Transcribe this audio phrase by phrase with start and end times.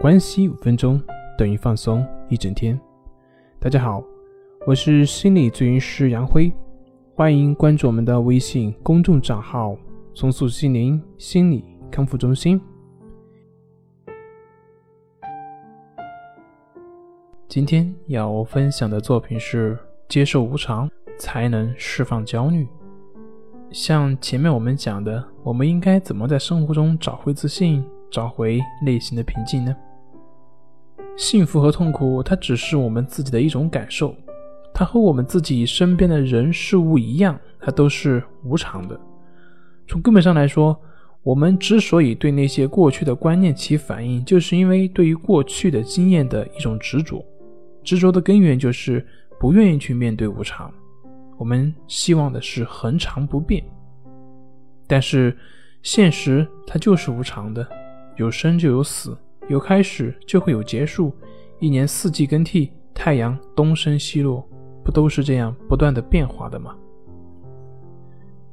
[0.00, 0.98] 关系五分钟
[1.36, 2.80] 等于放松一整天。
[3.58, 4.02] 大家好，
[4.66, 6.50] 我是心理咨询师杨辉，
[7.14, 9.76] 欢迎关注我们的微信公众账号
[10.16, 12.58] “重塑心灵心理康复中心”。
[17.46, 19.78] 今天要分享的作品是：
[20.08, 22.66] 接受无常，才能释放焦虑。
[23.70, 29.76] 像前面我们讲的，我们应该怎么在生活中找回自信，找回内心的平静呢？
[31.20, 34.16] 幸福和痛苦，它只是我们自己的一种感受，
[34.72, 38.98] 它和我们自己身边的人事物一样，它都是无常的。
[39.86, 40.74] 从根本上来说，
[41.22, 47.22] 我们之所以对那些过去的观念起反应，就是因为对于过去的经验的一种执着。
[47.84, 49.06] 执着的根源就是
[49.38, 50.72] 不愿意去面对无常。
[51.36, 53.62] 我们希望的是恒常不变，
[54.86, 55.36] 但是
[55.82, 57.68] 现实它就是无常的，
[58.16, 59.14] 有生就有死。
[59.50, 61.12] 有开始就会有结束，
[61.58, 64.48] 一年四季更替，太阳东升西落，
[64.84, 66.72] 不都是这样不断的变化的吗？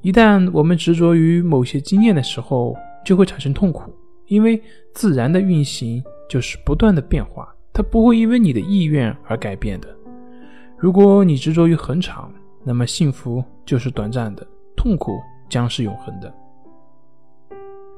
[0.00, 3.92] 一旦我们执着于某些经验的时候，就会产生痛苦，
[4.28, 4.58] 因为
[4.94, 9.94] 自然的运行就是不断的变化，它不会因为你的意愿而改变的。
[10.78, 12.32] 如果你执着于恒常，
[12.64, 15.20] 那么幸福就是短暂的，痛苦
[15.50, 16.32] 将是永恒的。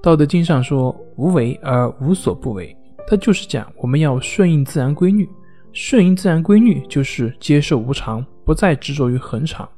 [0.03, 2.77] 道德经上说：“无为而无所不为。”
[3.11, 5.29] 它就是讲我们要顺应自然规律，
[5.73, 9.69] 顺应自然规律就是接受无常，不再执着于恒常。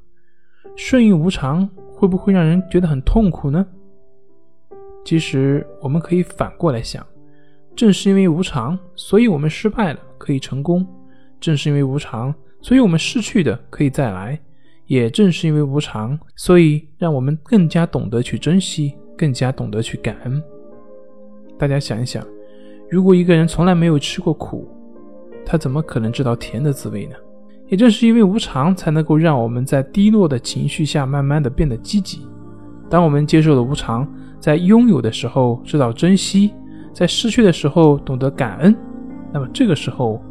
[0.76, 3.66] 顺应无常会不会让人觉得很痛苦呢？
[5.02, 7.06] 其实我们可以反过来想，
[7.74, 10.84] 正是因为无常，所以我们失败了可以成功；
[11.40, 14.36] 正是因为无常，所以我们失去的可以再来；
[14.84, 20.42] 也正是因为无常，所以让我们更加懂得去珍惜，更加懂得去感恩。
[21.58, 22.22] 大家想一想。
[22.92, 24.68] 如果一个人从来没有吃过苦，
[25.46, 27.16] 他怎么可能知道甜的滋味呢？
[27.68, 32.28] 也正是因为无常，才能够让我们在低落的情绪下慢慢的变得积极。
[32.90, 34.06] 当我们接受了无常，
[34.38, 36.52] 在拥有的时候知道珍惜，
[36.92, 38.76] 在失去的时候懂得感恩，
[39.32, 40.22] 那么这个时候，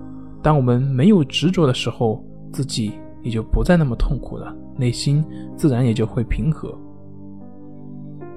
[0.43, 2.91] 当我们没有执着的时候，自己
[3.23, 5.25] 也就不再那么痛苦了，内心
[5.55, 6.71] 自然也就会平和。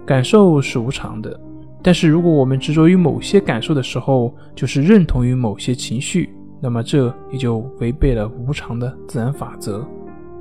[0.07, 1.39] 感受是无常的。
[1.87, 9.87] 但是，如果我们执着于某些感受的时候，就是认同于某些情绪，那么这也就违背了无常的自然法则，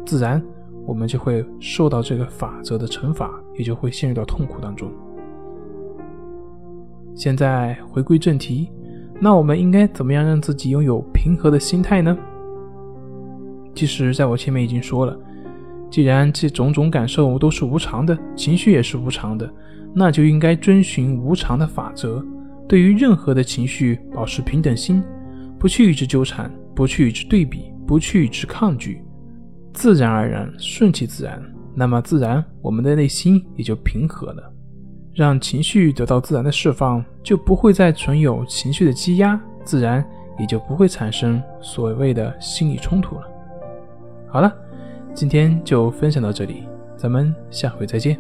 [0.06, 0.42] 自然
[0.86, 4.90] 我们就会受到这个法则的惩罚，也就会陷入到痛苦当中。
[7.14, 8.72] 现在回归正题，
[9.20, 12.18] 那我们应该怎么样让自己拥有平和的心态呢？
[13.75, 15.20] 其实，在我前面已经说了，
[15.94, 19.48] 既然这种种感受都是无常的，情绪也是无常的。
[19.94, 22.26] 那就应该遵循无常的法则，
[22.68, 25.04] 对于任何的情绪保持平等心，
[25.59, 29.04] 不去与之纠缠，不去与之对比，不去与之抗拒，
[29.72, 31.40] 自然而然顺其自然，
[31.76, 34.52] 那么自然我们的内心也就平和了，
[35.14, 40.04] 让情绪得到自然的释放，就不会再存有情绪的积压，自然
[40.40, 43.22] 也就不会产生所谓的心理冲突了。
[44.28, 44.52] 好了，
[45.13, 46.63] 今天就分享到这里，
[46.97, 48.19] 咱们下回再见。